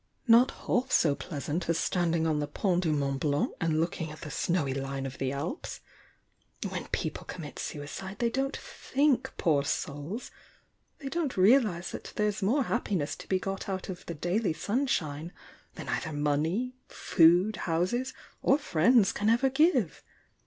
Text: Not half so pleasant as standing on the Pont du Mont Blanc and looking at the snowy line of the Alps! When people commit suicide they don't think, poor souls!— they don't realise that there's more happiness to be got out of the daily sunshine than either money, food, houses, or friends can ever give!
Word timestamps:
Not 0.27 0.49
half 0.65 0.91
so 0.91 1.13
pleasant 1.13 1.69
as 1.69 1.77
standing 1.77 2.25
on 2.25 2.39
the 2.39 2.47
Pont 2.47 2.81
du 2.81 2.91
Mont 2.91 3.19
Blanc 3.19 3.53
and 3.61 3.79
looking 3.79 4.09
at 4.09 4.21
the 4.21 4.31
snowy 4.31 4.73
line 4.73 5.05
of 5.05 5.19
the 5.19 5.31
Alps! 5.31 5.79
When 6.67 6.87
people 6.87 7.23
commit 7.23 7.59
suicide 7.59 8.17
they 8.17 8.31
don't 8.31 8.57
think, 8.57 9.31
poor 9.37 9.63
souls!— 9.63 10.31
they 10.97 11.07
don't 11.09 11.37
realise 11.37 11.91
that 11.91 12.13
there's 12.15 12.41
more 12.41 12.63
happiness 12.63 13.15
to 13.17 13.27
be 13.27 13.37
got 13.37 13.69
out 13.69 13.89
of 13.89 14.03
the 14.07 14.15
daily 14.15 14.53
sunshine 14.53 15.33
than 15.75 15.87
either 15.87 16.13
money, 16.13 16.73
food, 16.87 17.57
houses, 17.69 18.11
or 18.41 18.57
friends 18.57 19.11
can 19.11 19.29
ever 19.29 19.51
give! 19.51 20.01